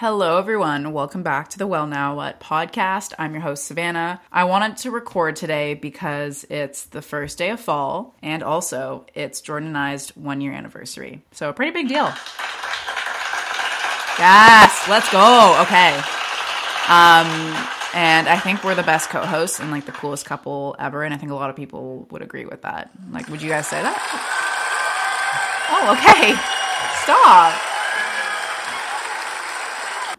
Hello, 0.00 0.38
everyone. 0.38 0.92
Welcome 0.92 1.24
back 1.24 1.48
to 1.48 1.58
the 1.58 1.66
Well 1.66 1.88
Now 1.88 2.14
What 2.14 2.38
podcast. 2.38 3.14
I'm 3.18 3.32
your 3.32 3.40
host, 3.40 3.64
Savannah. 3.64 4.20
I 4.30 4.44
wanted 4.44 4.76
to 4.76 4.92
record 4.92 5.34
today 5.34 5.74
because 5.74 6.46
it's 6.48 6.84
the 6.84 7.02
first 7.02 7.36
day 7.36 7.50
of 7.50 7.58
fall 7.58 8.14
and 8.22 8.44
also 8.44 9.06
it's 9.12 9.40
Jordan 9.40 9.70
and 9.70 9.76
I's 9.76 10.10
one 10.10 10.40
year 10.40 10.52
anniversary. 10.52 11.22
So, 11.32 11.48
a 11.48 11.52
pretty 11.52 11.72
big 11.72 11.88
deal. 11.88 12.14
Yes, 14.20 14.86
let's 14.88 15.10
go. 15.10 15.58
Okay. 15.62 15.96
Um, 16.86 17.26
and 17.92 18.28
I 18.28 18.40
think 18.40 18.62
we're 18.62 18.76
the 18.76 18.84
best 18.84 19.10
co 19.10 19.26
hosts 19.26 19.58
and 19.58 19.72
like 19.72 19.86
the 19.86 19.90
coolest 19.90 20.24
couple 20.24 20.76
ever. 20.78 21.02
And 21.02 21.12
I 21.12 21.16
think 21.16 21.32
a 21.32 21.34
lot 21.34 21.50
of 21.50 21.56
people 21.56 22.06
would 22.12 22.22
agree 22.22 22.44
with 22.44 22.62
that. 22.62 22.92
Like, 23.10 23.28
would 23.30 23.42
you 23.42 23.48
guys 23.48 23.66
say 23.66 23.82
that? 23.82 23.98
Oh, 25.72 25.90
okay. 25.98 26.36
Stop. 27.02 27.77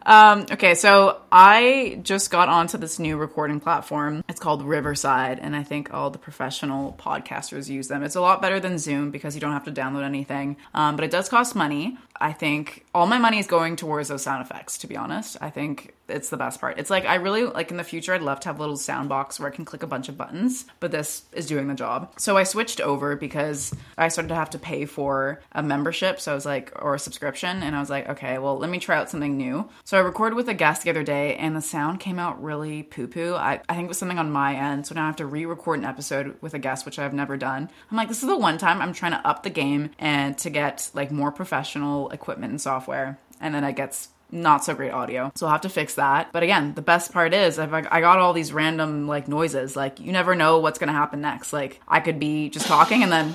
Um, 0.06 0.46
okay, 0.50 0.74
so 0.74 1.20
I 1.30 2.00
just 2.02 2.30
got 2.30 2.48
onto 2.48 2.78
this 2.78 2.98
new 2.98 3.16
recording 3.16 3.60
platform. 3.60 4.24
It's 4.28 4.40
called 4.40 4.62
Riverside, 4.62 5.38
and 5.38 5.54
I 5.54 5.62
think 5.62 5.92
all 5.92 6.10
the 6.10 6.18
professional 6.18 6.94
podcasters 6.98 7.68
use 7.68 7.88
them. 7.88 8.02
It's 8.02 8.16
a 8.16 8.20
lot 8.20 8.40
better 8.40 8.60
than 8.60 8.78
Zoom 8.78 9.10
because 9.10 9.34
you 9.34 9.40
don't 9.40 9.52
have 9.52 9.64
to 9.64 9.72
download 9.72 10.04
anything, 10.04 10.56
um, 10.74 10.96
but 10.96 11.04
it 11.04 11.10
does 11.10 11.28
cost 11.28 11.54
money. 11.54 11.98
I 12.20 12.32
think 12.32 12.84
all 12.94 13.06
my 13.06 13.18
money 13.18 13.38
is 13.38 13.46
going 13.46 13.76
towards 13.76 14.08
those 14.08 14.22
sound 14.22 14.42
effects, 14.42 14.78
to 14.78 14.86
be 14.86 14.96
honest. 14.96 15.36
I 15.40 15.50
think 15.50 15.94
it's 16.10 16.30
the 16.30 16.36
best 16.36 16.60
part. 16.60 16.78
It's 16.78 16.90
like 16.90 17.04
I 17.06 17.16
really 17.16 17.44
like 17.44 17.70
in 17.70 17.76
the 17.76 17.84
future 17.84 18.14
I'd 18.14 18.22
love 18.22 18.40
to 18.40 18.48
have 18.48 18.58
a 18.58 18.60
little 18.60 18.76
sound 18.76 19.08
box 19.08 19.38
where 19.38 19.50
I 19.50 19.54
can 19.54 19.64
click 19.64 19.82
a 19.82 19.86
bunch 19.86 20.08
of 20.08 20.16
buttons, 20.16 20.66
but 20.80 20.90
this 20.90 21.22
is 21.32 21.46
doing 21.46 21.68
the 21.68 21.74
job. 21.74 22.12
So 22.18 22.36
I 22.36 22.44
switched 22.44 22.80
over 22.80 23.16
because 23.16 23.74
I 23.96 24.08
started 24.08 24.28
to 24.28 24.34
have 24.34 24.50
to 24.50 24.58
pay 24.58 24.84
for 24.84 25.40
a 25.52 25.62
membership, 25.62 26.20
so 26.20 26.32
I 26.32 26.34
was 26.34 26.46
like 26.46 26.72
or 26.76 26.94
a 26.94 26.98
subscription 26.98 27.62
and 27.62 27.76
I 27.76 27.80
was 27.80 27.90
like, 27.90 28.08
okay, 28.08 28.38
well, 28.38 28.58
let 28.58 28.70
me 28.70 28.78
try 28.78 28.96
out 28.96 29.10
something 29.10 29.36
new. 29.36 29.68
So 29.84 29.96
I 29.96 30.00
recorded 30.00 30.36
with 30.36 30.48
a 30.48 30.54
guest 30.54 30.82
the 30.82 30.90
other 30.90 31.04
day 31.04 31.36
and 31.36 31.56
the 31.56 31.60
sound 31.60 32.00
came 32.00 32.18
out 32.18 32.42
really 32.42 32.82
poo-poo. 32.82 33.34
I, 33.34 33.60
I 33.68 33.74
think 33.74 33.86
it 33.86 33.88
was 33.88 33.98
something 33.98 34.18
on 34.18 34.30
my 34.30 34.54
end, 34.54 34.86
so 34.86 34.94
now 34.94 35.04
I 35.04 35.06
have 35.06 35.16
to 35.16 35.26
re-record 35.26 35.78
an 35.78 35.84
episode 35.84 36.36
with 36.40 36.54
a 36.54 36.58
guest 36.58 36.84
which 36.86 36.98
I've 36.98 37.14
never 37.14 37.36
done. 37.36 37.70
I'm 37.90 37.96
like, 37.96 38.08
this 38.08 38.22
is 38.22 38.28
the 38.28 38.36
one 38.36 38.58
time 38.58 38.80
I'm 38.80 38.92
trying 38.92 39.12
to 39.12 39.26
up 39.26 39.42
the 39.42 39.50
game 39.50 39.90
and 39.98 40.36
to 40.38 40.50
get 40.50 40.90
like 40.94 41.10
more 41.10 41.32
professional 41.32 42.10
equipment 42.10 42.50
and 42.50 42.60
software. 42.60 43.18
And 43.40 43.54
then 43.54 43.64
it 43.64 43.76
gets 43.76 44.08
not 44.32 44.64
so 44.64 44.74
great 44.74 44.92
audio. 44.92 45.32
So 45.34 45.46
I'll 45.46 45.52
have 45.52 45.60
to 45.62 45.68
fix 45.68 45.94
that. 45.96 46.32
But 46.32 46.42
again, 46.42 46.74
the 46.74 46.82
best 46.82 47.12
part 47.12 47.34
is 47.34 47.58
I've, 47.58 47.72
I 47.72 48.00
got 48.00 48.18
all 48.18 48.32
these 48.32 48.52
random 48.52 49.06
like 49.06 49.28
noises. 49.28 49.76
Like 49.76 50.00
you 50.00 50.12
never 50.12 50.34
know 50.34 50.58
what's 50.58 50.78
going 50.78 50.88
to 50.88 50.94
happen 50.94 51.20
next. 51.20 51.52
Like 51.52 51.80
I 51.88 52.00
could 52.00 52.18
be 52.18 52.48
just 52.50 52.66
talking 52.66 53.02
and 53.02 53.12
then 53.12 53.34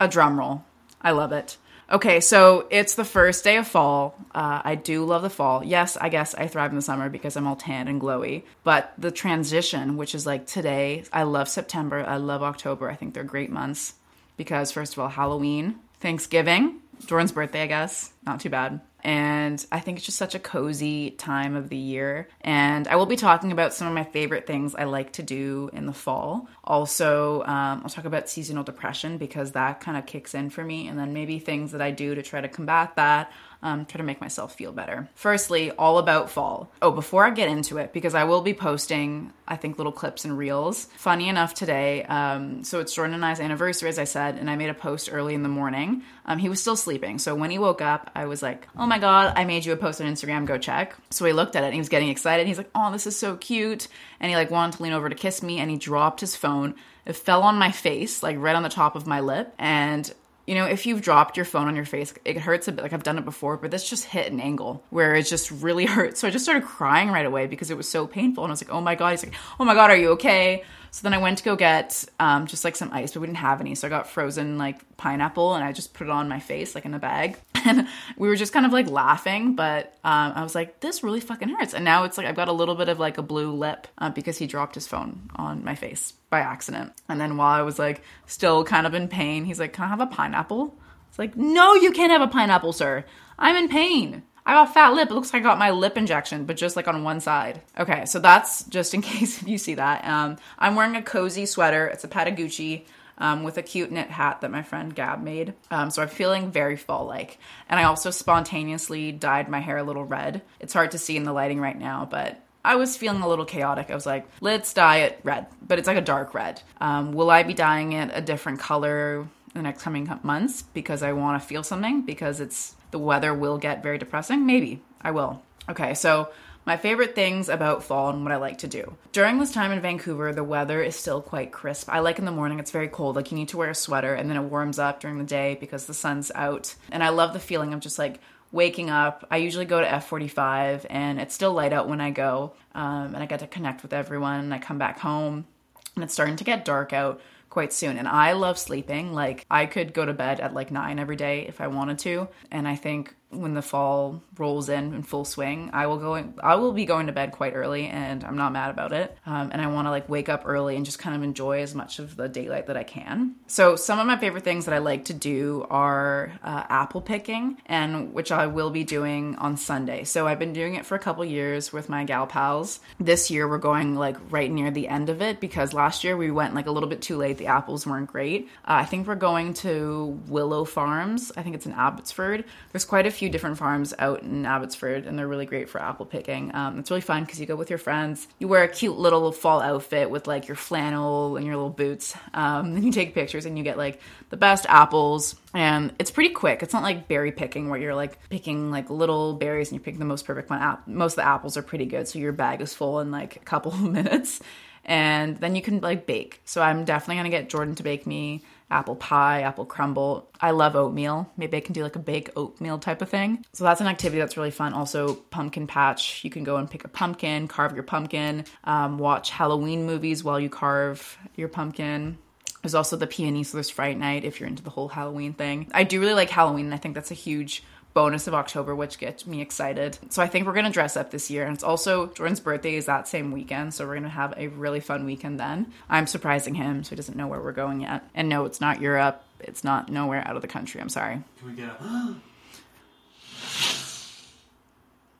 a 0.00 0.08
drum 0.08 0.38
roll. 0.38 0.64
I 1.00 1.12
love 1.12 1.32
it. 1.32 1.56
Okay, 1.90 2.20
so 2.20 2.66
it's 2.70 2.94
the 2.94 3.04
first 3.04 3.44
day 3.44 3.58
of 3.58 3.68
fall. 3.68 4.16
Uh, 4.34 4.62
I 4.64 4.76
do 4.76 5.04
love 5.04 5.20
the 5.20 5.28
fall. 5.28 5.62
Yes, 5.62 5.98
I 6.00 6.08
guess 6.08 6.34
I 6.34 6.46
thrive 6.46 6.70
in 6.70 6.76
the 6.76 6.82
summer 6.82 7.10
because 7.10 7.36
I'm 7.36 7.46
all 7.46 7.56
tan 7.56 7.86
and 7.86 8.00
glowy. 8.00 8.44
But 8.64 8.94
the 8.96 9.10
transition, 9.10 9.98
which 9.98 10.14
is 10.14 10.24
like 10.24 10.46
today, 10.46 11.04
I 11.12 11.24
love 11.24 11.50
September. 11.50 12.02
I 12.02 12.16
love 12.16 12.42
October. 12.42 12.88
I 12.88 12.94
think 12.94 13.12
they're 13.12 13.24
great 13.24 13.50
months 13.50 13.94
because, 14.38 14.72
first 14.72 14.94
of 14.94 15.00
all, 15.00 15.08
Halloween, 15.08 15.74
Thanksgiving, 16.00 16.80
Jordan's 17.06 17.32
birthday, 17.32 17.62
I 17.62 17.66
guess. 17.66 18.12
Not 18.24 18.40
too 18.40 18.50
bad. 18.50 18.80
And 19.04 19.64
I 19.72 19.80
think 19.80 19.98
it's 19.98 20.06
just 20.06 20.18
such 20.18 20.36
a 20.36 20.38
cozy 20.38 21.10
time 21.10 21.56
of 21.56 21.68
the 21.68 21.76
year. 21.76 22.28
And 22.40 22.86
I 22.86 22.96
will 22.96 23.06
be 23.06 23.16
talking 23.16 23.50
about 23.50 23.74
some 23.74 23.88
of 23.88 23.94
my 23.94 24.04
favorite 24.04 24.46
things 24.46 24.76
I 24.76 24.84
like 24.84 25.14
to 25.14 25.22
do 25.24 25.70
in 25.72 25.86
the 25.86 25.92
fall. 25.92 26.48
Also, 26.62 27.42
um, 27.42 27.80
I'll 27.82 27.90
talk 27.90 28.04
about 28.04 28.28
seasonal 28.28 28.62
depression 28.62 29.18
because 29.18 29.52
that 29.52 29.80
kind 29.80 29.98
of 29.98 30.06
kicks 30.06 30.34
in 30.34 30.50
for 30.50 30.62
me. 30.62 30.86
And 30.86 30.98
then 30.98 31.12
maybe 31.12 31.40
things 31.40 31.72
that 31.72 31.82
I 31.82 31.90
do 31.90 32.14
to 32.14 32.22
try 32.22 32.40
to 32.40 32.48
combat 32.48 32.94
that 32.94 33.32
um, 33.62 33.86
try 33.86 33.98
to 33.98 34.04
make 34.04 34.20
myself 34.20 34.54
feel 34.54 34.72
better. 34.72 35.08
Firstly, 35.14 35.70
all 35.72 35.98
about 35.98 36.30
fall. 36.30 36.72
Oh, 36.82 36.90
before 36.90 37.24
I 37.24 37.30
get 37.30 37.48
into 37.48 37.78
it, 37.78 37.92
because 37.92 38.14
I 38.14 38.24
will 38.24 38.42
be 38.42 38.54
posting, 38.54 39.32
I 39.46 39.56
think, 39.56 39.78
little 39.78 39.92
clips 39.92 40.24
and 40.24 40.36
reels. 40.36 40.86
Funny 40.96 41.28
enough, 41.28 41.54
today, 41.54 42.02
um, 42.04 42.64
so 42.64 42.80
it's 42.80 42.94
Jordan 42.94 43.14
and 43.14 43.24
I's 43.24 43.40
anniversary, 43.40 43.88
as 43.88 43.98
I 43.98 44.04
said, 44.04 44.36
and 44.36 44.50
I 44.50 44.56
made 44.56 44.70
a 44.70 44.74
post 44.74 45.08
early 45.12 45.34
in 45.34 45.42
the 45.42 45.48
morning. 45.48 46.02
Um, 46.26 46.38
he 46.38 46.48
was 46.48 46.60
still 46.60 46.76
sleeping. 46.76 47.18
So 47.18 47.34
when 47.34 47.50
he 47.50 47.58
woke 47.58 47.80
up, 47.80 48.10
I 48.14 48.26
was 48.26 48.42
like, 48.42 48.68
oh 48.76 48.86
my 48.86 48.98
God, 48.98 49.32
I 49.36 49.44
made 49.44 49.64
you 49.64 49.72
a 49.72 49.76
post 49.76 50.00
on 50.00 50.06
Instagram, 50.06 50.46
go 50.46 50.58
check. 50.58 50.94
So 51.10 51.24
he 51.24 51.32
looked 51.32 51.56
at 51.56 51.64
it 51.64 51.66
and 51.66 51.74
he 51.74 51.80
was 51.80 51.88
getting 51.88 52.08
excited. 52.08 52.46
He's 52.46 52.58
like, 52.58 52.70
oh, 52.74 52.92
this 52.92 53.06
is 53.06 53.16
so 53.16 53.36
cute. 53.36 53.88
And 54.20 54.30
he 54.30 54.36
like 54.36 54.50
wanted 54.50 54.76
to 54.76 54.82
lean 54.82 54.92
over 54.92 55.08
to 55.08 55.14
kiss 55.14 55.42
me 55.42 55.58
and 55.58 55.70
he 55.70 55.76
dropped 55.76 56.20
his 56.20 56.36
phone. 56.36 56.74
It 57.04 57.14
fell 57.14 57.42
on 57.42 57.58
my 57.58 57.72
face, 57.72 58.22
like 58.22 58.36
right 58.38 58.54
on 58.54 58.62
the 58.62 58.68
top 58.68 58.94
of 58.94 59.06
my 59.06 59.20
lip. 59.20 59.52
And 59.58 60.12
you 60.52 60.58
know, 60.58 60.66
if 60.66 60.84
you've 60.84 61.00
dropped 61.00 61.38
your 61.38 61.46
phone 61.46 61.66
on 61.66 61.74
your 61.74 61.86
face, 61.86 62.12
it 62.26 62.36
hurts 62.36 62.68
a 62.68 62.72
bit. 62.72 62.82
Like 62.82 62.92
I've 62.92 63.02
done 63.02 63.16
it 63.16 63.24
before, 63.24 63.56
but 63.56 63.70
this 63.70 63.88
just 63.88 64.04
hit 64.04 64.30
an 64.30 64.38
angle 64.38 64.84
where 64.90 65.14
it 65.14 65.22
just 65.22 65.50
really 65.50 65.86
hurt. 65.96 66.18
So 66.18 66.28
I 66.28 66.30
just 66.30 66.44
started 66.44 66.64
crying 66.64 67.08
right 67.08 67.24
away 67.24 67.46
because 67.46 67.70
it 67.70 67.76
was 67.78 67.88
so 67.88 68.06
painful. 68.06 68.44
And 68.44 68.50
I 68.50 68.52
was 68.52 68.62
like, 68.62 68.70
oh 68.70 68.82
my 68.82 68.94
God. 68.94 69.12
He's 69.12 69.24
like, 69.24 69.34
oh 69.58 69.64
my 69.64 69.72
God, 69.72 69.90
are 69.90 69.96
you 69.96 70.10
okay? 70.10 70.62
So 70.90 71.04
then 71.04 71.14
I 71.14 71.18
went 71.18 71.38
to 71.38 71.44
go 71.44 71.56
get 71.56 72.04
um, 72.20 72.46
just 72.46 72.66
like 72.66 72.76
some 72.76 72.92
ice, 72.92 73.14
but 73.14 73.20
we 73.20 73.28
didn't 73.28 73.38
have 73.38 73.62
any. 73.62 73.74
So 73.74 73.86
I 73.86 73.88
got 73.88 74.10
frozen 74.10 74.58
like 74.58 74.78
pineapple 74.98 75.54
and 75.54 75.64
I 75.64 75.72
just 75.72 75.94
put 75.94 76.06
it 76.06 76.10
on 76.10 76.28
my 76.28 76.38
face 76.38 76.74
like 76.74 76.84
in 76.84 76.92
a 76.92 76.98
bag. 76.98 77.38
And 77.64 77.86
we 78.16 78.28
were 78.28 78.36
just 78.36 78.52
kind 78.52 78.66
of 78.66 78.72
like 78.72 78.88
laughing, 78.88 79.54
but 79.54 79.96
um, 80.04 80.32
I 80.34 80.42
was 80.42 80.54
like, 80.54 80.80
this 80.80 81.02
really 81.02 81.20
fucking 81.20 81.48
hurts. 81.48 81.74
And 81.74 81.84
now 81.84 82.04
it's 82.04 82.18
like 82.18 82.26
I've 82.26 82.34
got 82.36 82.48
a 82.48 82.52
little 82.52 82.74
bit 82.74 82.88
of 82.88 82.98
like 82.98 83.18
a 83.18 83.22
blue 83.22 83.52
lip 83.52 83.86
uh, 83.98 84.10
because 84.10 84.38
he 84.38 84.46
dropped 84.46 84.74
his 84.74 84.86
phone 84.86 85.30
on 85.36 85.64
my 85.64 85.74
face 85.74 86.12
by 86.30 86.40
accident. 86.40 86.92
And 87.08 87.20
then 87.20 87.36
while 87.36 87.52
I 87.52 87.62
was 87.62 87.78
like 87.78 88.02
still 88.26 88.64
kind 88.64 88.86
of 88.86 88.94
in 88.94 89.08
pain, 89.08 89.44
he's 89.44 89.60
like, 89.60 89.72
can 89.72 89.84
I 89.84 89.88
have 89.88 90.00
a 90.00 90.06
pineapple? 90.06 90.76
It's 91.08 91.18
like, 91.18 91.36
no, 91.36 91.74
you 91.74 91.92
can't 91.92 92.10
have 92.10 92.22
a 92.22 92.26
pineapple, 92.26 92.72
sir. 92.72 93.04
I'm 93.38 93.56
in 93.56 93.68
pain. 93.68 94.22
I 94.44 94.54
got 94.54 94.74
fat 94.74 94.94
lip. 94.94 95.10
It 95.10 95.14
looks 95.14 95.32
like 95.32 95.42
I 95.42 95.44
got 95.44 95.58
my 95.58 95.70
lip 95.70 95.96
injection, 95.96 96.46
but 96.46 96.56
just 96.56 96.74
like 96.74 96.88
on 96.88 97.04
one 97.04 97.20
side. 97.20 97.62
Okay, 97.78 98.06
so 98.06 98.18
that's 98.18 98.64
just 98.64 98.94
in 98.94 99.02
case 99.02 99.40
if 99.40 99.48
you 99.48 99.58
see 99.58 99.74
that. 99.74 100.04
Um, 100.04 100.36
I'm 100.58 100.74
wearing 100.74 100.96
a 100.96 101.02
cozy 101.02 101.46
sweater. 101.46 101.86
It's 101.86 102.04
a 102.04 102.08
Patagucci 102.08 102.86
um, 103.18 103.42
with 103.42 103.58
a 103.58 103.62
cute 103.62 103.90
knit 103.92 104.10
hat 104.10 104.40
that 104.40 104.50
my 104.50 104.62
friend 104.62 104.94
Gab 104.94 105.22
made. 105.22 105.54
Um, 105.70 105.90
so 105.90 106.02
I'm 106.02 106.08
feeling 106.08 106.50
very 106.50 106.76
fall 106.76 107.06
like. 107.06 107.38
And 107.68 107.78
I 107.78 107.84
also 107.84 108.10
spontaneously 108.10 109.12
dyed 109.12 109.48
my 109.48 109.60
hair 109.60 109.78
a 109.78 109.82
little 109.82 110.04
red. 110.04 110.42
It's 110.60 110.72
hard 110.72 110.90
to 110.92 110.98
see 110.98 111.16
in 111.16 111.24
the 111.24 111.32
lighting 111.32 111.60
right 111.60 111.78
now, 111.78 112.06
but 112.10 112.40
I 112.64 112.76
was 112.76 112.96
feeling 112.96 113.22
a 113.22 113.28
little 113.28 113.44
chaotic. 113.44 113.90
I 113.90 113.94
was 113.94 114.06
like, 114.06 114.26
let's 114.40 114.72
dye 114.72 114.98
it 114.98 115.20
red, 115.24 115.46
but 115.66 115.78
it's 115.78 115.88
like 115.88 115.96
a 115.96 116.02
dark 116.02 116.34
red. 116.34 116.62
Um, 116.80 117.12
will 117.12 117.30
I 117.30 117.42
be 117.42 117.54
dyeing 117.54 117.92
it 117.92 118.10
a 118.12 118.20
different 118.20 118.60
color 118.60 119.26
the 119.54 119.62
next 119.62 119.82
coming 119.82 120.08
months 120.22 120.62
because 120.62 121.02
I 121.02 121.12
want 121.12 121.40
to 121.40 121.46
feel 121.46 121.62
something? 121.62 122.02
Because 122.02 122.40
it's 122.40 122.76
the 122.90 122.98
weather 122.98 123.34
will 123.34 123.58
get 123.58 123.82
very 123.82 123.98
depressing. 123.98 124.46
Maybe 124.46 124.80
I 125.00 125.10
will. 125.10 125.42
Okay, 125.68 125.94
so 125.94 126.30
my 126.64 126.76
favorite 126.76 127.14
things 127.14 127.48
about 127.48 127.82
fall 127.82 128.10
and 128.10 128.22
what 128.22 128.32
I 128.32 128.36
like 128.36 128.58
to 128.58 128.68
do. 128.68 128.96
During 129.12 129.38
this 129.38 129.52
time 129.52 129.72
in 129.72 129.80
Vancouver, 129.80 130.32
the 130.32 130.44
weather 130.44 130.82
is 130.82 130.96
still 130.96 131.20
quite 131.20 131.52
crisp. 131.52 131.88
I 131.92 132.00
like 132.00 132.18
in 132.18 132.24
the 132.24 132.30
morning, 132.30 132.58
it's 132.58 132.70
very 132.70 132.88
cold. 132.88 133.16
Like 133.16 133.32
you 133.32 133.38
need 133.38 133.48
to 133.48 133.56
wear 133.56 133.70
a 133.70 133.74
sweater 133.74 134.14
and 134.14 134.30
then 134.30 134.36
it 134.36 134.48
warms 134.48 134.78
up 134.78 135.00
during 135.00 135.18
the 135.18 135.24
day 135.24 135.56
because 135.58 135.86
the 135.86 135.94
sun's 135.94 136.30
out. 136.34 136.74
And 136.90 137.02
I 137.02 137.08
love 137.08 137.32
the 137.32 137.40
feeling 137.40 137.74
of 137.74 137.80
just 137.80 137.98
like 137.98 138.20
waking 138.52 138.90
up. 138.90 139.26
I 139.30 139.38
usually 139.38 139.64
go 139.64 139.80
to 139.80 139.86
F45 139.86 140.86
and 140.88 141.20
it's 141.20 141.34
still 141.34 141.52
light 141.52 141.72
out 141.72 141.88
when 141.88 142.00
I 142.00 142.10
go. 142.10 142.54
Um, 142.74 143.14
and 143.14 143.18
I 143.18 143.26
get 143.26 143.40
to 143.40 143.46
connect 143.46 143.82
with 143.82 143.92
everyone. 143.92 144.40
And 144.40 144.54
I 144.54 144.58
come 144.58 144.78
back 144.78 145.00
home 145.00 145.46
and 145.94 146.04
it's 146.04 146.14
starting 146.14 146.36
to 146.36 146.44
get 146.44 146.64
dark 146.64 146.92
out 146.92 147.20
quite 147.50 147.72
soon. 147.72 147.98
And 147.98 148.08
I 148.08 148.32
love 148.32 148.58
sleeping. 148.58 149.12
Like 149.12 149.46
I 149.50 149.66
could 149.66 149.92
go 149.92 150.06
to 150.06 150.12
bed 150.12 150.40
at 150.40 150.54
like 150.54 150.70
nine 150.70 150.98
every 150.98 151.16
day 151.16 151.46
if 151.46 151.60
I 151.60 151.66
wanted 151.66 151.98
to. 152.00 152.28
And 152.50 152.68
I 152.68 152.76
think 152.76 153.14
when 153.32 153.54
the 153.54 153.62
fall 153.62 154.22
rolls 154.38 154.68
in 154.68 154.94
in 154.94 155.02
full 155.02 155.24
swing, 155.24 155.70
I 155.72 155.86
will 155.86 155.98
go. 155.98 156.14
In, 156.14 156.34
I 156.42 156.56
will 156.56 156.72
be 156.72 156.84
going 156.84 157.06
to 157.06 157.12
bed 157.12 157.32
quite 157.32 157.54
early, 157.54 157.86
and 157.86 158.22
I'm 158.24 158.36
not 158.36 158.52
mad 158.52 158.70
about 158.70 158.92
it. 158.92 159.16
Um, 159.26 159.50
and 159.52 159.60
I 159.60 159.66
want 159.68 159.86
to 159.86 159.90
like 159.90 160.08
wake 160.08 160.28
up 160.28 160.42
early 160.44 160.76
and 160.76 160.84
just 160.84 160.98
kind 160.98 161.16
of 161.16 161.22
enjoy 161.22 161.60
as 161.60 161.74
much 161.74 161.98
of 161.98 162.16
the 162.16 162.28
daylight 162.28 162.66
that 162.66 162.76
I 162.76 162.84
can. 162.84 163.36
So 163.46 163.76
some 163.76 163.98
of 163.98 164.06
my 164.06 164.18
favorite 164.18 164.44
things 164.44 164.66
that 164.66 164.74
I 164.74 164.78
like 164.78 165.06
to 165.06 165.14
do 165.14 165.66
are 165.70 166.32
uh, 166.42 166.64
apple 166.68 167.00
picking, 167.00 167.58
and 167.66 168.12
which 168.12 168.30
I 168.30 168.46
will 168.46 168.70
be 168.70 168.84
doing 168.84 169.36
on 169.36 169.56
Sunday. 169.56 170.04
So 170.04 170.26
I've 170.26 170.38
been 170.38 170.52
doing 170.52 170.74
it 170.74 170.84
for 170.84 170.94
a 170.94 171.00
couple 171.00 171.24
years 171.24 171.72
with 171.72 171.88
my 171.88 172.04
gal 172.04 172.26
pals. 172.26 172.80
This 173.00 173.30
year 173.30 173.48
we're 173.48 173.58
going 173.58 173.96
like 173.96 174.16
right 174.30 174.50
near 174.50 174.70
the 174.70 174.88
end 174.88 175.08
of 175.08 175.22
it 175.22 175.40
because 175.40 175.72
last 175.72 176.04
year 176.04 176.16
we 176.16 176.30
went 176.30 176.54
like 176.54 176.66
a 176.66 176.70
little 176.70 176.88
bit 176.88 177.02
too 177.02 177.16
late. 177.16 177.38
The 177.38 177.46
apples 177.46 177.86
weren't 177.86 178.10
great. 178.10 178.48
Uh, 178.64 178.82
I 178.82 178.84
think 178.84 179.06
we're 179.06 179.14
going 179.14 179.54
to 179.54 180.20
Willow 180.28 180.64
Farms. 180.64 181.32
I 181.36 181.42
think 181.42 181.54
it's 181.54 181.66
in 181.66 181.72
Abbotsford. 181.72 182.44
There's 182.72 182.84
quite 182.84 183.06
a 183.06 183.10
few 183.10 183.21
few 183.22 183.30
different 183.30 183.56
farms 183.56 183.94
out 184.00 184.24
in 184.24 184.44
Abbotsford, 184.44 185.06
and 185.06 185.16
they're 185.16 185.28
really 185.28 185.46
great 185.46 185.68
for 185.68 185.80
apple 185.80 186.04
picking. 186.04 186.52
Um, 186.56 186.80
it's 186.80 186.90
really 186.90 187.02
fun 187.02 187.22
because 187.22 187.38
you 187.38 187.46
go 187.46 187.54
with 187.54 187.70
your 187.70 187.78
friends. 187.78 188.26
You 188.40 188.48
wear 188.48 188.64
a 188.64 188.68
cute 188.68 188.98
little 188.98 189.30
fall 189.30 189.60
outfit 189.60 190.10
with 190.10 190.26
like 190.26 190.48
your 190.48 190.56
flannel 190.56 191.36
and 191.36 191.46
your 191.46 191.54
little 191.54 191.70
boots. 191.70 192.16
Um, 192.34 192.74
and 192.74 192.84
you 192.84 192.90
take 192.90 193.14
pictures, 193.14 193.46
and 193.46 193.56
you 193.56 193.62
get 193.62 193.78
like 193.78 194.00
the 194.30 194.36
best 194.36 194.66
apples. 194.68 195.36
And 195.54 195.94
it's 196.00 196.10
pretty 196.10 196.30
quick. 196.30 196.64
It's 196.64 196.72
not 196.72 196.82
like 196.82 197.06
berry 197.06 197.30
picking 197.30 197.68
where 197.68 197.78
you're 197.78 197.94
like 197.94 198.28
picking 198.28 198.72
like 198.72 198.90
little 198.90 199.34
berries 199.34 199.70
and 199.70 199.78
you 199.78 199.84
pick 199.84 200.00
the 200.00 200.04
most 200.04 200.24
perfect 200.24 200.50
one. 200.50 200.78
Most 200.88 201.12
of 201.12 201.16
the 201.18 201.26
apples 201.26 201.56
are 201.56 201.62
pretty 201.62 201.86
good, 201.86 202.08
so 202.08 202.18
your 202.18 202.32
bag 202.32 202.60
is 202.60 202.74
full 202.74 202.98
in 202.98 203.12
like 203.12 203.36
a 203.36 203.44
couple 203.44 203.70
of 203.70 203.82
minutes 203.98 204.40
and 204.84 205.36
then 205.38 205.54
you 205.54 205.62
can 205.62 205.80
like 205.80 206.06
bake. 206.06 206.40
So 206.44 206.60
I'm 206.60 206.84
definitely 206.84 207.16
gonna 207.16 207.30
get 207.30 207.48
Jordan 207.48 207.76
to 207.76 207.82
bake 207.84 208.04
me 208.04 208.42
apple 208.72 208.96
pie, 208.96 209.42
apple 209.42 209.66
crumble. 209.66 210.28
I 210.40 210.50
love 210.50 210.74
oatmeal. 210.74 211.30
Maybe 211.36 211.56
I 211.56 211.60
can 211.60 211.72
do 211.72 211.82
like 211.82 211.96
a 211.96 212.00
bake 212.00 212.30
oatmeal 212.36 212.78
type 212.78 213.02
of 213.02 213.08
thing. 213.08 213.44
So 213.52 213.64
that's 213.64 213.80
an 213.80 213.86
activity 213.86 214.18
that's 214.20 214.36
really 214.36 214.50
fun. 214.50 214.72
Also, 214.72 215.14
pumpkin 215.14 215.66
patch. 215.66 216.24
You 216.24 216.30
can 216.30 216.42
go 216.42 216.56
and 216.56 216.70
pick 216.70 216.84
a 216.84 216.88
pumpkin, 216.88 217.48
carve 217.48 217.74
your 217.74 217.84
pumpkin, 217.84 218.44
um, 218.64 218.98
watch 218.98 219.30
Halloween 219.30 219.86
movies 219.86 220.24
while 220.24 220.40
you 220.40 220.48
carve 220.48 221.16
your 221.36 221.48
pumpkin. 221.48 222.18
There's 222.62 222.74
also 222.74 222.96
the 222.96 223.08
there's 223.52 223.70
Fright 223.70 223.98
Night 223.98 224.24
if 224.24 224.38
you're 224.38 224.48
into 224.48 224.62
the 224.62 224.70
whole 224.70 224.88
Halloween 224.88 225.32
thing. 225.32 225.68
I 225.74 225.84
do 225.84 226.00
really 226.00 226.14
like 226.14 226.30
Halloween, 226.30 226.66
I 226.74 226.78
think 226.78 226.94
that's 226.94 227.10
a 227.10 227.14
huge 227.14 227.64
bonus 227.94 228.26
of 228.26 228.34
October, 228.34 228.74
which 228.74 228.98
gets 228.98 229.26
me 229.26 229.40
excited. 229.40 229.98
So 230.10 230.22
I 230.22 230.26
think 230.26 230.46
we're 230.46 230.54
gonna 230.54 230.70
dress 230.70 230.96
up 230.96 231.10
this 231.10 231.30
year. 231.30 231.44
And 231.44 231.54
it's 231.54 231.64
also 231.64 232.06
Jordan's 232.08 232.40
birthday 232.40 232.74
is 232.74 232.86
that 232.86 233.08
same 233.08 233.32
weekend, 233.32 233.74
so 233.74 233.86
we're 233.86 233.94
gonna 233.94 234.08
have 234.08 234.34
a 234.36 234.48
really 234.48 234.80
fun 234.80 235.04
weekend 235.04 235.38
then. 235.38 235.72
I'm 235.88 236.06
surprising 236.06 236.54
him, 236.54 236.84
so 236.84 236.90
he 236.90 236.96
doesn't 236.96 237.16
know 237.16 237.26
where 237.26 237.40
we're 237.40 237.52
going 237.52 237.82
yet. 237.82 238.04
And 238.14 238.28
no, 238.28 238.44
it's 238.44 238.60
not 238.60 238.80
Europe. 238.80 239.22
It's 239.40 239.64
not 239.64 239.88
nowhere 239.88 240.26
out 240.26 240.36
of 240.36 240.42
the 240.42 240.48
country. 240.48 240.80
I'm 240.80 240.88
sorry. 240.88 241.22
Can 241.38 241.48
we 241.48 241.54
get 241.54 241.68
a 241.68 242.16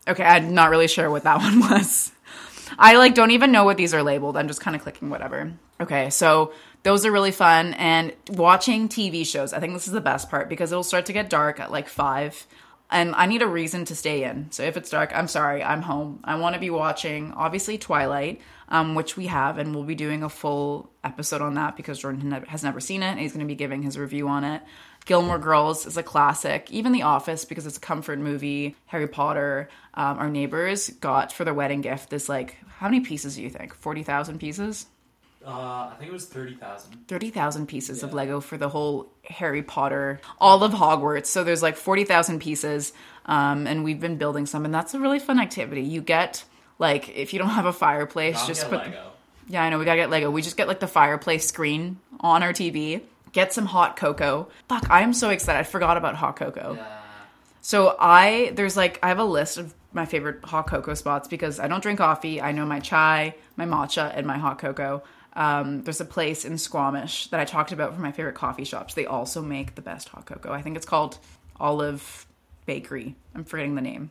Okay, 0.09 0.25
I'm 0.25 0.55
not 0.55 0.71
really 0.71 0.89
sure 0.89 1.11
what 1.11 1.25
that 1.25 1.39
one 1.39 1.61
was. 1.61 2.13
I 2.79 2.97
like 2.97 3.15
don't 3.15 3.33
even 3.33 3.53
know 3.53 3.65
what 3.65 3.77
these 3.77 3.95
are 3.95 4.03
labeled. 4.03 4.37
I'm 4.37 4.49
just 4.49 4.61
kind 4.61 4.75
of 4.75 4.83
clicking 4.83 5.11
whatever. 5.11 5.53
Okay, 5.81 6.11
so 6.11 6.53
those 6.82 7.06
are 7.06 7.12
really 7.12 7.32
fun 7.32 7.75
and 7.75 8.12
watching 8.29 8.88
TV 8.88 9.26
shows. 9.26 9.52
I 9.52 9.61
think 9.61 9.73
this 9.73 9.87
is 9.87 9.93
the 9.93 10.00
best 10.00 10.31
part 10.31 10.49
because 10.49 10.73
it'll 10.73 10.82
start 10.82 11.06
to 11.06 11.12
get 11.12 11.31
dark 11.31 11.61
at 11.61 11.70
like 11.70 11.88
5 11.88 12.46
and 12.93 13.14
I 13.14 13.26
need 13.26 13.43
a 13.43 13.49
reason 13.49 13.87
to 13.87 13.96
stay 13.96 14.25
in. 14.25 14.52
So 14.52 14.62
if 14.62 14.76
it's 14.76 14.90
dark, 14.90 15.12
I'm 15.14 15.26
sorry, 15.26 15.64
I'm 15.64 15.81
home. 15.81 16.20
I 16.25 16.34
want 16.37 16.55
to 16.55 16.61
be 16.61 16.69
watching 16.69 17.32
obviously 17.32 17.79
Twilight, 17.79 18.43
um, 18.69 18.94
which 18.94 19.17
we 19.17 19.26
have, 19.29 19.56
and 19.56 19.75
we'll 19.75 19.84
be 19.84 19.94
doing 19.94 20.23
a 20.23 20.29
full 20.29 20.93
episode 21.02 21.40
on 21.40 21.55
that 21.55 21.75
because 21.76 21.99
Jordan 21.99 22.31
has 22.49 22.62
never 22.62 22.81
seen 22.81 23.02
it. 23.02 23.12
and 23.12 23.19
He's 23.19 23.32
going 23.32 23.40
to 23.40 23.46
be 23.46 23.55
giving 23.55 23.82
his 23.82 23.99
review 23.99 24.28
on 24.28 24.44
it. 24.44 24.62
Gilmore 25.06 25.38
Girls 25.38 25.87
is 25.87 25.96
a 25.96 26.02
classic. 26.02 26.70
Even 26.70 26.93
The 26.93 27.02
Office 27.02 27.44
because 27.44 27.67
it's 27.67 27.78
a 27.78 27.81
comfort 27.81 28.19
movie. 28.19 28.76
Harry 28.87 29.08
Potter. 29.08 29.69
Um, 29.94 30.19
our 30.19 30.28
neighbors 30.28 30.90
got 30.90 31.32
for 31.32 31.44
their 31.44 31.55
wedding 31.55 31.81
gift 31.81 32.11
this 32.11 32.28
like 32.28 32.56
how 32.76 32.88
many 32.88 33.00
pieces 33.00 33.37
do 33.37 33.43
you 33.43 33.50
think? 33.50 33.75
Forty 33.75 34.02
thousand 34.02 34.38
pieces. 34.38 34.87
Uh, 35.44 35.91
I 35.93 35.94
think 35.99 36.11
it 36.11 36.12
was 36.12 36.27
thirty 36.27 36.55
thousand. 36.55 37.09
30,000 37.09 37.67
pieces 37.67 38.03
of 38.03 38.15
Lego 38.15 38.41
for 38.41 38.56
the 38.56 38.69
whole 38.69 39.11
Harry 39.25 39.62
Potter, 39.62 40.21
all 40.39 40.62
of 40.62 40.73
Hogwarts. 40.73 41.27
So 41.27 41.43
there's 41.44 41.62
like 41.62 41.77
40,000 41.77 42.39
pieces. 42.39 42.93
Um, 43.27 43.67
and 43.67 43.85
we've 43.85 44.00
been 44.00 44.17
building 44.17 44.47
some, 44.47 44.65
and 44.65 44.75
that's 44.75 44.94
a 44.94 45.00
really 45.00 45.19
fun 45.19 45.39
activity. 45.41 45.83
You 45.83 46.00
get, 46.00 46.44
like, 46.79 47.09
if 47.11 47.33
you 47.33 47.39
don't 47.39 47.50
have 47.50 47.67
a 47.67 47.73
fireplace, 47.73 48.39
I'll 48.39 48.47
just 48.47 48.69
put. 48.69 48.81
Lego. 48.81 49.12
Yeah, 49.49 49.62
I 49.62 49.71
know, 49.71 49.79
we 49.79 49.85
gotta 49.85 50.00
get 50.00 50.11
Lego. 50.11 50.31
We 50.31 50.43
just 50.43 50.56
get 50.56 50.69
like 50.69 50.81
the 50.81 50.87
fireplace 50.89 51.47
screen 51.47 51.99
on 52.21 52.43
our 52.43 52.53
TV, 52.53 53.03
get 53.33 53.53
some 53.53 53.67
hot 53.67 53.97
cocoa. 53.97 54.49
Fuck, 54.69 54.88
I 54.91 55.03
am 55.03 55.12
so 55.12 55.31
excited. 55.31 55.59
I 55.59 55.65
forgot 55.65 55.97
about 55.97 56.15
hot 56.15 56.37
cocoa. 56.37 56.75
Yeah. 56.77 56.99
So 57.61 57.97
I 57.99 58.53
there's 58.55 58.77
like 58.77 58.99
I 59.03 59.09
have 59.09 59.19
a 59.19 59.25
list 59.25 59.59
of 59.59 59.75
my 59.93 60.06
favorite 60.06 60.45
hot 60.45 60.67
cocoa 60.69 60.95
spots 60.95 61.29
because 61.29 61.61
I 61.61 61.69
don't 61.69 61.83
drink 61.83 61.99
coffee. 61.99 62.41
I 62.41 62.53
know 62.53 62.65
my 62.65 62.81
chai, 62.81 63.35
my 63.56 63.67
matcha, 63.67 64.11
and 64.17 64.27
my 64.27 64.38
hot 64.38 64.59
cocoa. 64.59 65.03
Um, 65.34 65.82
there's 65.82 66.00
a 66.00 66.05
place 66.05 66.44
in 66.44 66.58
Squamish 66.58 67.29
that 67.29 67.40
I 67.40 67.44
talked 67.44 67.73
about 67.73 67.94
for 67.94 68.00
my 68.00 68.12
favorite 68.12 68.34
coffee 68.34 68.64
shops. 68.64 68.94
They 68.94 69.06
also 69.06 69.43
make 69.43 69.75
the 69.75 69.82
best 69.82 70.08
hot 70.08 70.26
cocoa. 70.26 70.52
I 70.52 70.62
think 70.62 70.76
it's 70.76 70.87
called 70.87 71.19
Olive 71.58 72.26
Bakery. 72.67 73.17
I'm 73.34 73.44
forgetting 73.44 73.75
the 73.75 73.81
name. 73.81 74.11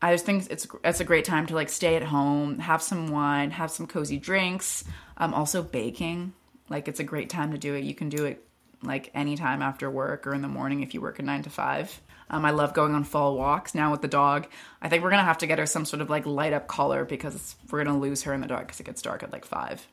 I 0.00 0.12
just 0.12 0.24
think 0.24 0.46
it's 0.50 0.66
it's 0.84 1.00
a 1.00 1.04
great 1.04 1.24
time 1.24 1.46
to 1.46 1.54
like 1.54 1.68
stay 1.68 1.96
at 1.96 2.04
home, 2.04 2.60
have 2.60 2.82
some 2.82 3.08
wine, 3.08 3.50
have 3.50 3.70
some 3.70 3.86
cozy 3.86 4.18
drinks. 4.18 4.84
Um, 5.16 5.34
also 5.34 5.62
baking, 5.62 6.34
like 6.68 6.86
it's 6.86 7.00
a 7.00 7.04
great 7.04 7.30
time 7.30 7.52
to 7.52 7.58
do 7.58 7.74
it. 7.74 7.82
You 7.82 7.94
can 7.94 8.08
do 8.08 8.24
it 8.26 8.44
like 8.82 9.10
anytime 9.14 9.60
after 9.60 9.90
work 9.90 10.26
or 10.26 10.34
in 10.34 10.42
the 10.42 10.48
morning 10.48 10.82
if 10.82 10.94
you 10.94 11.00
work 11.00 11.18
a 11.18 11.22
nine 11.22 11.42
to 11.42 11.50
five. 11.50 12.00
Um, 12.30 12.44
I 12.44 12.50
love 12.50 12.74
going 12.74 12.94
on 12.94 13.04
fall 13.04 13.36
walks 13.36 13.74
now 13.74 13.90
with 13.90 14.02
the 14.02 14.08
dog. 14.08 14.46
I 14.80 14.88
think 14.88 15.02
we're 15.02 15.10
gonna 15.10 15.24
have 15.24 15.38
to 15.38 15.46
get 15.46 15.58
her 15.58 15.66
some 15.66 15.84
sort 15.84 16.02
of 16.02 16.10
like 16.10 16.26
light 16.26 16.52
up 16.52 16.68
collar 16.68 17.04
because 17.04 17.56
we're 17.70 17.82
gonna 17.82 17.98
lose 17.98 18.22
her 18.22 18.34
in 18.34 18.40
the 18.40 18.46
dark 18.46 18.66
because 18.66 18.78
it 18.78 18.86
gets 18.86 19.02
dark 19.02 19.22
at 19.24 19.32
like 19.32 19.46
five. 19.46 19.84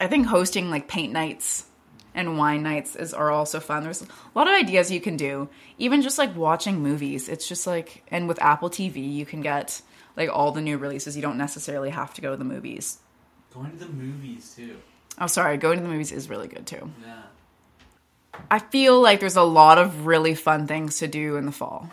I 0.00 0.06
think 0.06 0.26
hosting 0.26 0.70
like 0.70 0.88
paint 0.88 1.12
nights 1.12 1.64
and 2.14 2.38
wine 2.38 2.62
nights 2.62 2.96
is 2.96 3.14
are 3.14 3.30
also 3.30 3.60
fun. 3.60 3.82
There's 3.82 4.02
a 4.02 4.06
lot 4.34 4.48
of 4.48 4.54
ideas 4.54 4.90
you 4.90 5.00
can 5.00 5.16
do. 5.16 5.48
Even 5.78 6.02
just 6.02 6.18
like 6.18 6.34
watching 6.36 6.80
movies. 6.80 7.28
It's 7.28 7.48
just 7.48 7.66
like 7.66 8.04
and 8.08 8.28
with 8.28 8.40
Apple 8.42 8.70
TV 8.70 9.12
you 9.12 9.26
can 9.26 9.42
get 9.42 9.80
like 10.16 10.30
all 10.30 10.52
the 10.52 10.60
new 10.60 10.78
releases. 10.78 11.16
You 11.16 11.22
don't 11.22 11.38
necessarily 11.38 11.90
have 11.90 12.14
to 12.14 12.20
go 12.20 12.30
to 12.30 12.36
the 12.36 12.44
movies. 12.44 12.98
Going 13.52 13.70
to 13.70 13.76
the 13.76 13.92
movies 13.92 14.54
too. 14.54 14.76
Oh 15.18 15.26
sorry, 15.26 15.56
going 15.56 15.78
to 15.78 15.82
the 15.82 15.90
movies 15.90 16.12
is 16.12 16.28
really 16.28 16.48
good 16.48 16.66
too. 16.66 16.90
Yeah. 17.02 17.22
I 18.50 18.58
feel 18.58 19.00
like 19.00 19.20
there's 19.20 19.36
a 19.36 19.42
lot 19.42 19.78
of 19.78 20.06
really 20.06 20.34
fun 20.34 20.66
things 20.66 20.98
to 20.98 21.08
do 21.08 21.36
in 21.36 21.46
the 21.46 21.52
fall. 21.52 21.90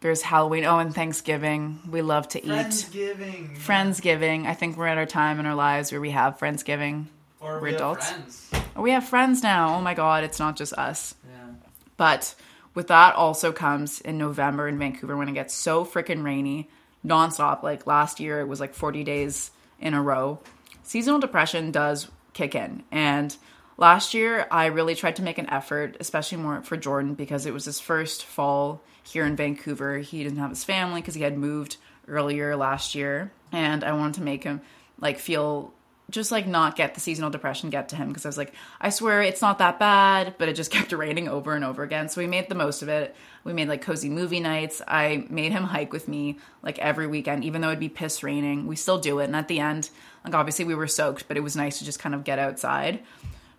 There's 0.00 0.22
Halloween, 0.22 0.64
oh 0.64 0.78
and 0.78 0.94
Thanksgiving. 0.94 1.80
We 1.88 2.02
love 2.02 2.28
to 2.28 2.44
eat. 2.44 2.50
Friendsgiving. 2.50 3.56
Friendsgiving. 3.58 4.46
I 4.46 4.54
think 4.54 4.76
we're 4.76 4.86
at 4.86 4.98
our 4.98 5.06
time 5.06 5.38
in 5.38 5.46
our 5.46 5.54
lives 5.54 5.92
where 5.92 6.00
we 6.00 6.10
have 6.10 6.38
Friendsgiving. 6.38 7.06
Or 7.42 7.54
We're 7.54 7.60
we 7.60 7.68
have 7.72 7.80
adults. 7.80 8.08
friends. 8.10 8.50
We 8.76 8.90
have 8.92 9.08
friends 9.08 9.42
now. 9.42 9.76
Oh 9.76 9.80
my 9.80 9.94
god, 9.94 10.24
it's 10.24 10.38
not 10.38 10.56
just 10.56 10.72
us. 10.74 11.14
Yeah. 11.28 11.54
But 11.96 12.34
with 12.74 12.88
that 12.88 13.14
also 13.16 13.52
comes 13.52 14.00
in 14.00 14.16
November 14.16 14.68
in 14.68 14.78
Vancouver 14.78 15.16
when 15.16 15.28
it 15.28 15.34
gets 15.34 15.52
so 15.54 15.84
freaking 15.84 16.24
rainy, 16.24 16.70
nonstop. 17.04 17.62
Like 17.62 17.86
last 17.86 18.20
year, 18.20 18.40
it 18.40 18.48
was 18.48 18.60
like 18.60 18.74
40 18.74 19.04
days 19.04 19.50
in 19.80 19.92
a 19.94 20.02
row. 20.02 20.38
Seasonal 20.84 21.20
depression 21.20 21.70
does 21.70 22.08
kick 22.32 22.54
in. 22.54 22.82
And 22.90 23.36
last 23.76 24.14
year, 24.14 24.46
I 24.50 24.66
really 24.66 24.94
tried 24.94 25.16
to 25.16 25.22
make 25.22 25.38
an 25.38 25.50
effort, 25.50 25.96
especially 26.00 26.38
more 26.38 26.62
for 26.62 26.76
Jordan, 26.76 27.14
because 27.14 27.44
it 27.44 27.52
was 27.52 27.64
his 27.64 27.80
first 27.80 28.24
fall 28.24 28.80
here 29.02 29.26
in 29.26 29.36
Vancouver. 29.36 29.98
He 29.98 30.22
didn't 30.22 30.38
have 30.38 30.50
his 30.50 30.64
family 30.64 31.00
because 31.00 31.14
he 31.14 31.22
had 31.22 31.36
moved 31.36 31.76
earlier 32.08 32.56
last 32.56 32.94
year. 32.94 33.32
And 33.50 33.84
I 33.84 33.92
wanted 33.92 34.14
to 34.14 34.22
make 34.22 34.44
him 34.44 34.60
like 34.98 35.18
feel 35.18 35.72
just 36.12 36.30
like 36.30 36.46
not 36.46 36.76
get 36.76 36.94
the 36.94 37.00
seasonal 37.00 37.30
depression 37.30 37.70
get 37.70 37.88
to 37.88 37.96
him 37.96 38.08
because 38.08 38.24
I 38.24 38.28
was 38.28 38.38
like, 38.38 38.54
I 38.80 38.90
swear 38.90 39.22
it's 39.22 39.42
not 39.42 39.58
that 39.58 39.78
bad, 39.78 40.36
but 40.38 40.48
it 40.48 40.54
just 40.54 40.70
kept 40.70 40.92
raining 40.92 41.28
over 41.28 41.54
and 41.54 41.64
over 41.64 41.82
again. 41.82 42.08
So 42.08 42.20
we 42.20 42.26
made 42.26 42.48
the 42.48 42.54
most 42.54 42.82
of 42.82 42.88
it. 42.88 43.16
We 43.44 43.52
made 43.52 43.68
like 43.68 43.82
cozy 43.82 44.08
movie 44.08 44.40
nights. 44.40 44.80
I 44.86 45.26
made 45.28 45.50
him 45.52 45.64
hike 45.64 45.92
with 45.92 46.06
me 46.06 46.38
like 46.62 46.78
every 46.78 47.08
weekend, 47.08 47.44
even 47.44 47.60
though 47.60 47.68
it'd 47.68 47.80
be 47.80 47.88
piss 47.88 48.22
raining. 48.22 48.66
We 48.66 48.76
still 48.76 48.98
do 48.98 49.18
it. 49.18 49.24
And 49.24 49.34
at 49.36 49.48
the 49.48 49.58
end, 49.58 49.90
like 50.24 50.34
obviously 50.34 50.64
we 50.64 50.74
were 50.74 50.86
soaked, 50.86 51.26
but 51.26 51.36
it 51.36 51.42
was 51.42 51.56
nice 51.56 51.78
to 51.78 51.84
just 51.84 51.98
kind 51.98 52.14
of 52.14 52.22
get 52.22 52.38
outside. 52.38 53.02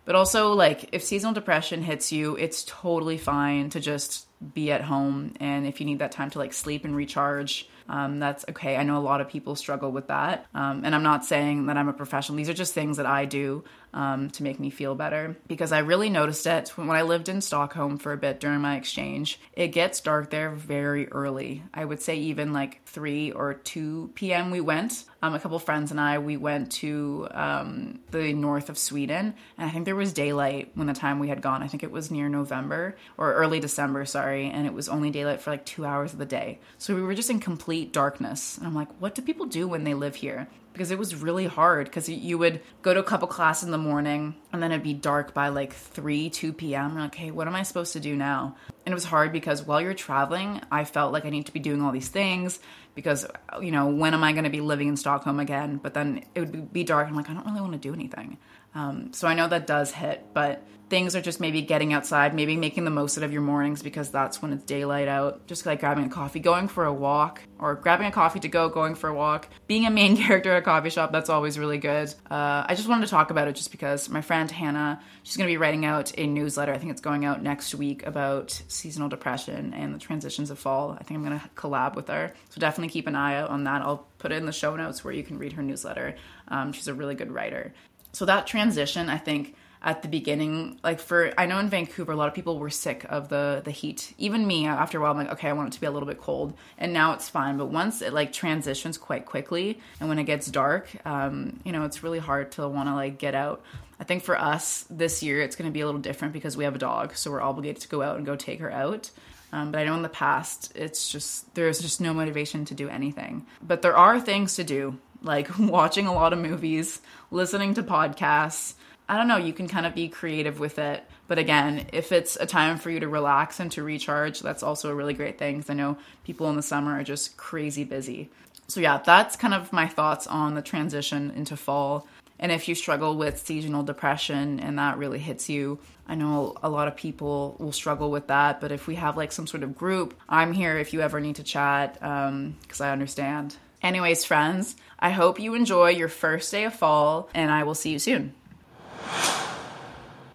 But 0.04 0.16
also, 0.16 0.52
like, 0.52 0.90
if 0.92 1.02
seasonal 1.02 1.32
depression 1.32 1.82
hits 1.82 2.12
you, 2.12 2.36
it's 2.36 2.64
totally 2.64 3.16
fine 3.16 3.70
to 3.70 3.80
just 3.80 4.26
be 4.52 4.70
at 4.70 4.82
home. 4.82 5.32
And 5.40 5.66
if 5.66 5.80
you 5.80 5.86
need 5.86 6.00
that 6.00 6.12
time 6.12 6.28
to 6.30 6.38
like 6.38 6.52
sleep 6.52 6.84
and 6.84 6.94
recharge, 6.94 7.68
um, 7.88 8.18
that's 8.18 8.44
okay. 8.48 8.76
I 8.76 8.82
know 8.82 8.98
a 8.98 9.00
lot 9.00 9.20
of 9.20 9.28
people 9.28 9.56
struggle 9.56 9.92
with 9.92 10.08
that. 10.08 10.46
Um, 10.54 10.82
and 10.84 10.94
I'm 10.94 11.02
not 11.02 11.24
saying 11.24 11.66
that 11.66 11.76
I'm 11.76 11.88
a 11.88 11.92
professional. 11.92 12.36
These 12.36 12.48
are 12.48 12.54
just 12.54 12.74
things 12.74 12.96
that 12.96 13.06
I 13.06 13.24
do 13.24 13.64
um, 13.94 14.28
to 14.30 14.42
make 14.42 14.58
me 14.58 14.70
feel 14.70 14.94
better 14.94 15.36
because 15.46 15.70
I 15.70 15.78
really 15.78 16.10
noticed 16.10 16.46
it 16.46 16.70
when 16.70 16.90
I 16.90 17.02
lived 17.02 17.28
in 17.28 17.40
Stockholm 17.40 17.98
for 17.98 18.12
a 18.12 18.16
bit 18.16 18.40
during 18.40 18.60
my 18.60 18.76
exchange. 18.76 19.40
It 19.52 19.68
gets 19.68 20.00
dark 20.00 20.30
there 20.30 20.50
very 20.50 21.08
early. 21.08 21.62
I 21.72 21.84
would 21.84 22.02
say 22.02 22.16
even 22.16 22.52
like 22.52 22.84
3 22.86 23.30
or 23.32 23.54
2 23.54 24.10
p.m. 24.14 24.50
we 24.50 24.60
went. 24.60 25.04
Um, 25.22 25.32
a 25.32 25.40
couple 25.40 25.58
friends 25.58 25.90
and 25.90 25.98
I, 25.98 26.18
we 26.18 26.36
went 26.36 26.72
to 26.72 27.28
um, 27.30 28.00
the 28.10 28.34
north 28.34 28.68
of 28.68 28.76
Sweden, 28.76 29.34
and 29.56 29.70
I 29.70 29.72
think 29.72 29.86
there 29.86 29.96
was 29.96 30.12
daylight 30.12 30.72
when 30.74 30.86
the 30.86 30.92
time 30.92 31.18
we 31.18 31.28
had 31.28 31.40
gone. 31.40 31.62
I 31.62 31.66
think 31.66 31.82
it 31.82 31.90
was 31.90 32.10
near 32.10 32.28
November 32.28 32.94
or 33.16 33.32
early 33.32 33.58
December, 33.58 34.04
sorry, 34.04 34.50
and 34.50 34.66
it 34.66 34.74
was 34.74 34.86
only 34.86 35.10
daylight 35.10 35.40
for 35.40 35.50
like 35.50 35.64
two 35.64 35.86
hours 35.86 36.12
of 36.12 36.18
the 36.18 36.26
day. 36.26 36.58
So 36.76 36.94
we 36.94 37.00
were 37.00 37.14
just 37.14 37.30
in 37.30 37.40
complete 37.40 37.73
darkness. 37.82 38.58
And 38.58 38.66
I'm 38.66 38.74
like, 38.74 38.88
what 39.00 39.14
do 39.14 39.22
people 39.22 39.46
do 39.46 39.66
when 39.66 39.84
they 39.84 39.94
live 39.94 40.16
here? 40.16 40.48
Because 40.74 40.90
it 40.90 40.98
was 40.98 41.14
really 41.14 41.46
hard 41.46 41.86
because 41.86 42.08
you 42.08 42.36
would 42.36 42.60
go 42.82 42.92
to 42.92 43.00
a 43.00 43.04
couple 43.04 43.26
class 43.28 43.62
in 43.62 43.70
the 43.70 43.78
morning 43.78 44.34
and 44.52 44.62
then 44.62 44.72
it'd 44.72 44.82
be 44.82 44.92
dark 44.92 45.32
by 45.32 45.48
like 45.48 45.72
3, 45.72 46.28
2 46.28 46.52
p.m. 46.52 46.92
You're 46.92 47.02
like, 47.02 47.14
hey, 47.14 47.30
what 47.30 47.46
am 47.46 47.54
I 47.54 47.62
supposed 47.62 47.92
to 47.92 48.00
do 48.00 48.16
now? 48.16 48.56
And 48.84 48.92
it 48.92 48.94
was 48.94 49.04
hard 49.04 49.32
because 49.32 49.62
while 49.62 49.80
you're 49.80 49.94
traveling, 49.94 50.60
I 50.70 50.84
felt 50.84 51.12
like 51.12 51.24
I 51.24 51.30
need 51.30 51.46
to 51.46 51.52
be 51.52 51.60
doing 51.60 51.80
all 51.80 51.92
these 51.92 52.08
things 52.08 52.58
because, 52.94 53.24
you 53.62 53.70
know, 53.70 53.86
when 53.86 54.14
am 54.14 54.24
I 54.24 54.32
going 54.32 54.44
to 54.44 54.50
be 54.50 54.60
living 54.60 54.88
in 54.88 54.96
Stockholm 54.96 55.40
again? 55.40 55.78
But 55.80 55.94
then 55.94 56.24
it 56.34 56.40
would 56.40 56.72
be 56.72 56.84
dark. 56.84 57.08
I'm 57.08 57.14
like, 57.14 57.30
I 57.30 57.34
don't 57.34 57.46
really 57.46 57.60
want 57.60 57.72
to 57.72 57.78
do 57.78 57.94
anything. 57.94 58.38
Um, 58.74 59.12
so 59.12 59.28
I 59.28 59.34
know 59.34 59.46
that 59.46 59.68
does 59.68 59.92
hit, 59.92 60.26
but 60.34 60.66
things 60.90 61.16
are 61.16 61.20
just 61.20 61.40
maybe 61.40 61.62
getting 61.62 61.92
outside, 61.92 62.34
maybe 62.34 62.56
making 62.56 62.84
the 62.84 62.90
most 62.90 63.16
of 63.16 63.32
your 63.32 63.42
mornings 63.42 63.82
because 63.82 64.10
that's 64.10 64.42
when 64.42 64.52
it's 64.52 64.64
daylight 64.64 65.08
out. 65.08 65.46
Just 65.46 65.64
like 65.66 65.80
grabbing 65.80 66.04
a 66.04 66.08
coffee, 66.08 66.40
going 66.40 66.68
for 66.68 66.84
a 66.84 66.92
walk, 66.92 67.40
or 67.58 67.74
grabbing 67.74 68.06
a 68.06 68.12
coffee 68.12 68.40
to 68.40 68.48
go, 68.48 68.68
going 68.68 68.94
for 68.94 69.08
a 69.08 69.14
walk. 69.14 69.48
Being 69.66 69.86
a 69.86 69.90
main 69.90 70.16
character 70.24 70.56
coffee 70.64 70.90
shop, 70.90 71.12
that's 71.12 71.30
always 71.30 71.58
really 71.58 71.78
good. 71.78 72.12
Uh, 72.30 72.64
I 72.66 72.74
just 72.74 72.88
wanted 72.88 73.06
to 73.06 73.10
talk 73.10 73.30
about 73.30 73.46
it 73.46 73.54
just 73.54 73.70
because 73.70 74.08
my 74.08 74.20
friend 74.20 74.50
Hannah, 74.50 75.00
she's 75.22 75.36
going 75.36 75.46
to 75.46 75.52
be 75.52 75.56
writing 75.56 75.84
out 75.84 76.12
a 76.18 76.26
newsletter. 76.26 76.72
I 76.72 76.78
think 76.78 76.90
it's 76.90 77.00
going 77.00 77.24
out 77.24 77.42
next 77.42 77.74
week 77.74 78.04
about 78.06 78.62
seasonal 78.68 79.08
depression 79.08 79.72
and 79.74 79.94
the 79.94 79.98
transitions 79.98 80.50
of 80.50 80.58
fall. 80.58 80.96
I 80.98 81.04
think 81.04 81.18
I'm 81.18 81.24
going 81.24 81.38
to 81.38 81.48
collab 81.54 81.94
with 81.94 82.08
her. 82.08 82.32
So 82.48 82.60
definitely 82.60 82.88
keep 82.88 83.06
an 83.06 83.14
eye 83.14 83.36
out 83.36 83.50
on 83.50 83.64
that. 83.64 83.82
I'll 83.82 84.06
put 84.18 84.32
it 84.32 84.36
in 84.36 84.46
the 84.46 84.52
show 84.52 84.74
notes 84.74 85.04
where 85.04 85.14
you 85.14 85.22
can 85.22 85.38
read 85.38 85.52
her 85.52 85.62
newsletter. 85.62 86.16
Um, 86.48 86.72
she's 86.72 86.88
a 86.88 86.94
really 86.94 87.14
good 87.14 87.30
writer. 87.30 87.72
So 88.12 88.24
that 88.24 88.46
transition, 88.46 89.08
I 89.08 89.18
think, 89.18 89.54
at 89.84 90.00
the 90.00 90.08
beginning. 90.08 90.80
Like 90.82 90.98
for 90.98 91.32
I 91.38 91.46
know 91.46 91.58
in 91.58 91.68
Vancouver, 91.68 92.12
a 92.12 92.16
lot 92.16 92.26
of 92.26 92.34
people 92.34 92.58
were 92.58 92.70
sick 92.70 93.04
of 93.08 93.28
the 93.28 93.60
the 93.64 93.70
heat. 93.70 94.14
Even 94.18 94.46
me, 94.46 94.66
after 94.66 94.98
a 94.98 95.00
while, 95.00 95.12
I'm 95.12 95.18
like, 95.18 95.32
okay, 95.34 95.48
I 95.48 95.52
want 95.52 95.68
it 95.68 95.72
to 95.74 95.80
be 95.80 95.86
a 95.86 95.90
little 95.90 96.08
bit 96.08 96.20
cold, 96.20 96.54
and 96.78 96.92
now 96.92 97.12
it's 97.12 97.28
fine. 97.28 97.58
But 97.58 97.66
once 97.66 98.02
it 98.02 98.12
like 98.12 98.32
transitions 98.32 98.98
quite 98.98 99.26
quickly, 99.26 99.78
and 100.00 100.08
when 100.08 100.18
it 100.18 100.24
gets 100.24 100.46
dark, 100.46 100.88
um, 101.06 101.60
you 101.64 101.70
know, 101.70 101.84
it's 101.84 102.02
really 102.02 102.18
hard 102.18 102.50
to 102.52 102.66
want 102.66 102.88
to 102.88 102.94
like 102.94 103.18
get 103.18 103.34
out. 103.34 103.62
I 104.00 104.04
think 104.04 104.24
for 104.24 104.36
us 104.36 104.86
this 104.90 105.22
year, 105.22 105.40
it's 105.40 105.54
going 105.54 105.70
to 105.70 105.72
be 105.72 105.82
a 105.82 105.86
little 105.86 106.00
different 106.00 106.32
because 106.32 106.56
we 106.56 106.64
have 106.64 106.74
a 106.74 106.78
dog, 106.78 107.14
so 107.14 107.30
we're 107.30 107.42
obligated 107.42 107.82
to 107.82 107.88
go 107.88 108.02
out 108.02 108.16
and 108.16 108.26
go 108.26 108.34
take 108.34 108.60
her 108.60 108.72
out. 108.72 109.10
Um, 109.52 109.70
but 109.70 109.78
I 109.80 109.84
know 109.84 109.94
in 109.94 110.02
the 110.02 110.08
past, 110.08 110.72
it's 110.74 111.08
just 111.08 111.54
there's 111.54 111.80
just 111.80 112.00
no 112.00 112.12
motivation 112.14 112.64
to 112.66 112.74
do 112.74 112.88
anything. 112.88 113.46
But 113.62 113.82
there 113.82 113.96
are 113.96 114.18
things 114.18 114.56
to 114.56 114.64
do, 114.64 114.98
like 115.22 115.48
watching 115.58 116.06
a 116.06 116.14
lot 116.14 116.32
of 116.32 116.38
movies, 116.38 117.02
listening 117.30 117.74
to 117.74 117.82
podcasts. 117.82 118.74
I 119.08 119.16
don't 119.16 119.28
know, 119.28 119.36
you 119.36 119.52
can 119.52 119.68
kind 119.68 119.86
of 119.86 119.94
be 119.94 120.08
creative 120.08 120.58
with 120.58 120.78
it. 120.78 121.04
But 121.26 121.38
again, 121.38 121.86
if 121.92 122.12
it's 122.12 122.36
a 122.36 122.46
time 122.46 122.78
for 122.78 122.90
you 122.90 123.00
to 123.00 123.08
relax 123.08 123.60
and 123.60 123.70
to 123.72 123.82
recharge, 123.82 124.40
that's 124.40 124.62
also 124.62 124.90
a 124.90 124.94
really 124.94 125.14
great 125.14 125.38
thing 125.38 125.56
because 125.56 125.70
I 125.70 125.74
know 125.74 125.96
people 126.24 126.48
in 126.50 126.56
the 126.56 126.62
summer 126.62 126.98
are 126.98 127.04
just 127.04 127.36
crazy 127.36 127.84
busy. 127.84 128.30
So, 128.66 128.80
yeah, 128.80 128.98
that's 129.04 129.36
kind 129.36 129.52
of 129.52 129.72
my 129.72 129.86
thoughts 129.86 130.26
on 130.26 130.54
the 130.54 130.62
transition 130.62 131.30
into 131.32 131.56
fall. 131.56 132.06
And 132.38 132.50
if 132.50 132.66
you 132.66 132.74
struggle 132.74 133.16
with 133.16 133.46
seasonal 133.46 133.82
depression 133.82 134.58
and 134.58 134.78
that 134.78 134.98
really 134.98 135.18
hits 135.18 135.48
you, 135.48 135.78
I 136.06 136.14
know 136.14 136.56
a 136.62 136.68
lot 136.68 136.88
of 136.88 136.96
people 136.96 137.56
will 137.58 137.72
struggle 137.72 138.10
with 138.10 138.26
that. 138.26 138.60
But 138.60 138.72
if 138.72 138.86
we 138.86 138.96
have 138.96 139.16
like 139.16 139.32
some 139.32 139.46
sort 139.46 139.62
of 139.62 139.76
group, 139.76 140.14
I'm 140.28 140.52
here 140.52 140.76
if 140.78 140.92
you 140.92 141.00
ever 141.00 141.20
need 141.20 141.36
to 141.36 141.42
chat 141.42 142.02
um, 142.02 142.56
because 142.62 142.80
I 142.80 142.90
understand. 142.90 143.56
Anyways, 143.82 144.24
friends, 144.24 144.76
I 144.98 145.10
hope 145.10 145.38
you 145.38 145.54
enjoy 145.54 145.90
your 145.90 146.08
first 146.08 146.50
day 146.50 146.64
of 146.64 146.74
fall 146.74 147.28
and 147.34 147.50
I 147.50 147.64
will 147.64 147.74
see 147.74 147.90
you 147.90 147.98
soon. 147.98 148.34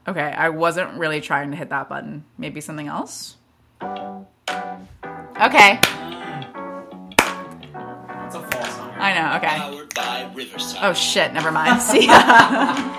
Okay, 0.07 0.21
I 0.21 0.49
wasn't 0.49 0.93
really 0.97 1.21
trying 1.21 1.51
to 1.51 1.57
hit 1.57 1.69
that 1.69 1.87
button. 1.89 2.23
Maybe 2.37 2.61
something 2.61 2.87
else? 2.87 3.35
Okay, 3.81 5.79
It's 8.25 8.35
a 8.35 8.41
fall 8.41 8.65
song. 8.65 8.91
I 8.97 9.13
know, 9.13 9.37
okay. 9.37 9.57
Powered 9.57 9.93
by 9.95 10.31
Riverside. 10.33 10.79
Oh 10.83 10.93
shit, 10.93 11.31
never 11.33 11.51
mind. 11.51 11.81
See 11.89 12.07
ya. 12.07 12.95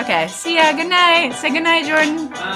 okay, 0.00 0.28
see 0.28 0.56
ya. 0.56 0.72
Good 0.72 0.88
night. 0.88 1.32
Say 1.34 1.50
good 1.50 1.62
night, 1.62 1.86
Jordan. 1.86 2.28
Bye. 2.28 2.55